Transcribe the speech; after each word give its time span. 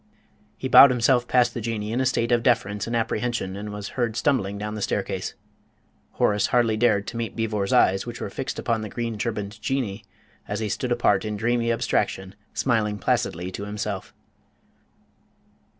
He 0.57 0.67
bowed 0.67 0.89
himself 0.89 1.27
past 1.27 1.53
the 1.53 1.61
Jinnee 1.61 1.91
in 1.93 2.01
a 2.01 2.07
state 2.07 2.31
of 2.31 2.41
deference 2.41 2.87
and 2.87 2.95
apprehension, 2.95 3.55
and 3.55 3.71
was 3.71 3.89
heard 3.89 4.15
stumbling 4.17 4.57
down 4.57 4.73
the 4.73 4.81
staircase. 4.81 5.35
Horace 6.13 6.47
hardly 6.47 6.75
dared 6.75 7.05
to 7.05 7.17
meet 7.17 7.35
Beevor's 7.35 7.71
eyes, 7.71 8.07
which 8.07 8.19
were 8.19 8.31
fixed 8.31 8.57
upon 8.57 8.81
the 8.81 8.89
green 8.89 9.19
turbaned 9.19 9.61
Jinnee, 9.61 10.03
as 10.47 10.59
he 10.59 10.69
stood 10.69 10.91
apart 10.91 11.23
in 11.23 11.37
dreamy 11.37 11.71
abstraction, 11.71 12.33
smiling 12.51 12.97
placidly 12.97 13.51
to 13.51 13.65
himself. 13.65 14.11